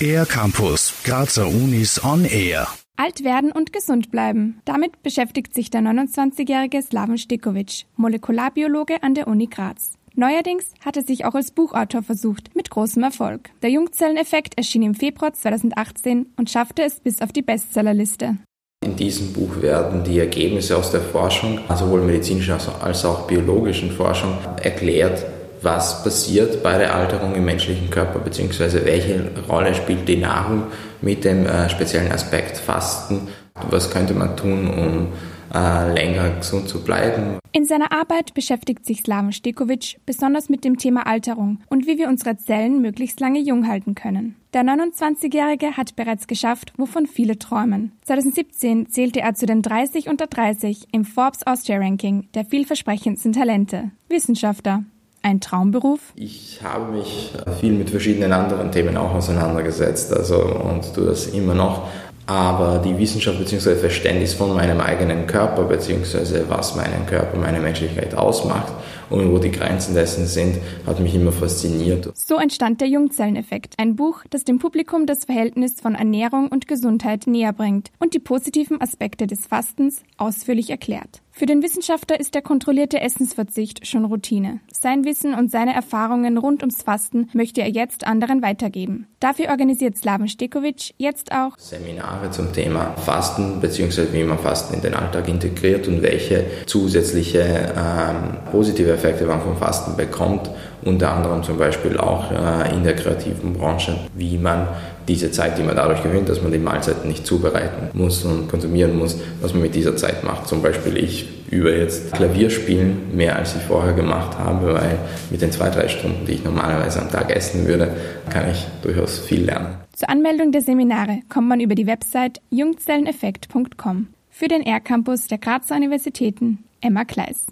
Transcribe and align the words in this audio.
Air 0.00 0.26
Campus, 0.26 0.94
Grazer 1.04 1.48
Unis 1.48 2.02
on 2.04 2.24
Air. 2.24 2.68
Alt 2.96 3.24
werden 3.24 3.52
und 3.52 3.72
gesund 3.72 4.10
bleiben. 4.10 4.60
Damit 4.64 5.02
beschäftigt 5.02 5.54
sich 5.54 5.70
der 5.70 5.80
29-jährige 5.82 6.82
Slaven 6.82 7.18
Stikovic, 7.18 7.86
Molekularbiologe 7.96 9.02
an 9.02 9.14
der 9.14 9.26
Uni 9.28 9.46
Graz. 9.46 9.94
Neuerdings 10.14 10.72
hat 10.84 10.96
er 10.96 11.02
sich 11.02 11.24
auch 11.24 11.34
als 11.34 11.50
Buchautor 11.50 12.02
versucht, 12.02 12.54
mit 12.56 12.70
großem 12.70 13.02
Erfolg. 13.02 13.50
Der 13.62 13.70
Jungzelleneffekt 13.70 14.56
erschien 14.56 14.82
im 14.82 14.94
Februar 14.94 15.34
2018 15.34 16.26
und 16.36 16.50
schaffte 16.50 16.82
es 16.82 17.00
bis 17.00 17.20
auf 17.20 17.32
die 17.32 17.42
Bestsellerliste. 17.42 18.38
In 18.84 18.96
diesem 18.96 19.32
Buch 19.32 19.60
werden 19.60 20.04
die 20.04 20.18
Ergebnisse 20.18 20.76
aus 20.76 20.90
der 20.90 21.00
Forschung, 21.00 21.60
sowohl 21.74 22.02
medizinischen 22.02 22.54
als 22.80 23.04
auch 23.04 23.26
biologischen 23.26 23.90
Forschung, 23.90 24.38
erklärt, 24.62 25.26
was 25.66 26.04
passiert 26.04 26.62
bei 26.62 26.78
der 26.78 26.94
Alterung 26.94 27.34
im 27.34 27.44
menschlichen 27.44 27.90
Körper, 27.90 28.20
beziehungsweise 28.20 28.86
welche 28.86 29.28
Rolle 29.48 29.74
spielt 29.74 30.08
die 30.08 30.16
Nahrung 30.16 30.62
mit 31.02 31.24
dem 31.24 31.44
äh, 31.44 31.68
speziellen 31.68 32.12
Aspekt 32.12 32.56
Fasten. 32.56 33.28
Was 33.70 33.90
könnte 33.90 34.14
man 34.14 34.36
tun, 34.36 34.68
um 34.68 35.08
äh, 35.54 35.92
länger 35.92 36.30
gesund 36.30 36.68
zu 36.68 36.82
bleiben. 36.82 37.38
In 37.52 37.64
seiner 37.64 37.92
Arbeit 37.92 38.34
beschäftigt 38.34 38.84
sich 38.84 39.00
Slaven 39.00 39.32
Stekovic 39.32 39.98
besonders 40.04 40.48
mit 40.48 40.64
dem 40.64 40.76
Thema 40.76 41.06
Alterung 41.06 41.60
und 41.68 41.86
wie 41.86 41.98
wir 41.98 42.08
unsere 42.08 42.36
Zellen 42.36 42.82
möglichst 42.82 43.20
lange 43.20 43.40
jung 43.40 43.66
halten 43.66 43.94
können. 43.94 44.36
Der 44.52 44.62
29-Jährige 44.62 45.76
hat 45.76 45.96
bereits 45.96 46.26
geschafft, 46.26 46.72
wovon 46.76 47.06
viele 47.06 47.38
träumen. 47.38 47.92
2017 48.04 48.88
zählte 48.90 49.20
er 49.20 49.34
zu 49.34 49.46
den 49.46 49.62
30 49.62 50.08
unter 50.08 50.26
30 50.26 50.88
im 50.92 51.04
Forbes 51.04 51.46
Austria 51.46 51.78
Ranking 51.78 52.28
der 52.34 52.44
vielversprechendsten 52.44 53.32
Talente. 53.32 53.90
Wissenschaftler, 54.08 54.84
ein 55.26 55.40
Traumberuf? 55.40 56.00
Ich 56.14 56.60
habe 56.62 56.92
mich 56.92 57.32
viel 57.60 57.72
mit 57.72 57.90
verschiedenen 57.90 58.32
anderen 58.32 58.70
Themen 58.70 58.96
auch 58.96 59.12
auseinandergesetzt, 59.12 60.14
also 60.14 60.36
und 60.36 60.94
tue 60.94 61.06
das 61.06 61.26
immer 61.26 61.54
noch. 61.54 61.88
Aber 62.28 62.78
die 62.84 62.96
Wissenschaft 62.98 63.38
bzw. 63.38 63.76
Verständnis 63.76 64.34
von 64.34 64.52
meinem 64.54 64.80
eigenen 64.80 65.26
Körper 65.26 65.64
bzw. 65.64 66.42
was 66.48 66.74
meinen 66.74 67.06
Körper, 67.06 67.38
meine 67.38 67.60
Menschlichkeit 67.60 68.14
ausmacht 68.16 68.72
und 69.10 69.32
wo 69.32 69.38
die 69.38 69.52
Grenzen 69.52 69.94
dessen 69.94 70.26
sind, 70.26 70.58
hat 70.86 70.98
mich 70.98 71.14
immer 71.14 71.30
fasziniert. 71.30 72.10
So 72.16 72.36
entstand 72.38 72.80
der 72.80 72.88
Jungzelleneffekt, 72.88 73.74
ein 73.78 73.94
Buch, 73.94 74.22
das 74.30 74.44
dem 74.44 74.58
Publikum 74.58 75.06
das 75.06 75.24
Verhältnis 75.24 75.80
von 75.80 75.94
Ernährung 75.94 76.48
und 76.48 76.66
Gesundheit 76.66 77.26
näher 77.26 77.52
bringt 77.52 77.90
und 78.00 78.14
die 78.14 78.20
positiven 78.20 78.80
Aspekte 78.80 79.28
des 79.28 79.46
Fastens 79.46 80.02
ausführlich 80.18 80.70
erklärt. 80.70 81.22
Für 81.38 81.44
den 81.44 81.62
Wissenschaftler 81.62 82.18
ist 82.18 82.34
der 82.34 82.40
kontrollierte 82.40 82.98
Essensverzicht 82.98 83.86
schon 83.86 84.06
Routine. 84.06 84.60
Sein 84.72 85.04
Wissen 85.04 85.34
und 85.34 85.50
seine 85.50 85.74
Erfahrungen 85.74 86.38
rund 86.38 86.62
ums 86.62 86.82
Fasten 86.82 87.28
möchte 87.34 87.60
er 87.60 87.68
jetzt 87.68 88.06
anderen 88.06 88.40
weitergeben. 88.40 89.06
Dafür 89.20 89.50
organisiert 89.50 89.98
Slaven 89.98 90.28
Stekovic 90.28 90.94
jetzt 90.96 91.32
auch 91.32 91.58
Seminare 91.58 92.30
zum 92.30 92.54
Thema 92.54 92.94
Fasten 93.04 93.60
bzw. 93.60 94.14
wie 94.14 94.24
man 94.24 94.38
Fasten 94.38 94.76
in 94.76 94.80
den 94.80 94.94
Alltag 94.94 95.28
integriert 95.28 95.86
und 95.88 96.00
welche 96.00 96.46
zusätzliche 96.64 97.40
ähm, 97.40 98.38
positive 98.50 98.92
Effekte 98.92 99.26
man 99.26 99.42
vom 99.42 99.58
Fasten 99.58 99.94
bekommt. 99.94 100.48
Unter 100.84 101.12
anderem 101.12 101.42
zum 101.42 101.58
Beispiel 101.58 101.98
auch 101.98 102.30
äh, 102.30 102.74
in 102.74 102.82
der 102.82 102.96
kreativen 102.96 103.52
Branche, 103.52 103.98
wie 104.14 104.38
man 104.38 104.68
diese 105.08 105.30
Zeit, 105.30 105.58
die 105.58 105.62
man 105.62 105.76
dadurch 105.76 106.02
gewinnt, 106.02 106.28
dass 106.28 106.42
man 106.42 106.52
die 106.52 106.58
Mahlzeiten 106.58 107.08
nicht 107.08 107.26
zubereiten 107.26 107.90
muss 107.92 108.24
und 108.24 108.48
konsumieren 108.48 108.96
muss, 108.96 109.18
was 109.40 109.52
man 109.52 109.62
mit 109.62 109.74
dieser 109.74 109.96
Zeit 109.96 110.24
macht. 110.24 110.48
Zum 110.48 110.62
Beispiel 110.62 110.96
ich 110.96 111.25
übe 111.50 111.76
jetzt 111.76 112.12
Klavierspielen 112.12 113.16
mehr 113.16 113.36
als 113.36 113.56
ich 113.56 113.62
vorher 113.62 113.92
gemacht 113.92 114.38
habe, 114.38 114.74
weil 114.74 114.98
mit 115.30 115.42
den 115.42 115.52
zwei, 115.52 115.70
drei 115.70 115.88
Stunden, 115.88 116.26
die 116.26 116.32
ich 116.32 116.44
normalerweise 116.44 117.00
am 117.00 117.10
Tag 117.10 117.34
essen 117.34 117.66
würde, 117.66 117.96
kann 118.30 118.50
ich 118.50 118.66
durchaus 118.82 119.20
viel 119.20 119.44
lernen. 119.44 119.76
Zur 119.94 120.10
Anmeldung 120.10 120.52
der 120.52 120.62
Seminare 120.62 121.20
kommt 121.28 121.48
man 121.48 121.60
über 121.60 121.74
die 121.74 121.86
Website 121.86 122.40
jungzelleneffekt.com. 122.50 124.08
Für 124.30 124.48
den 124.48 124.62
R-Campus 124.62 125.26
der 125.28 125.38
Grazer 125.38 125.76
Universitäten 125.76 126.64
Emma 126.80 127.04
Kleis. 127.04 127.46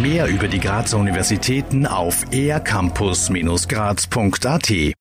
Mehr 0.00 0.28
über 0.28 0.46
die 0.48 0.60
Grazer 0.60 0.98
Universitäten 0.98 1.86
auf 1.86 2.24
ercampus-graz.at 2.32 4.94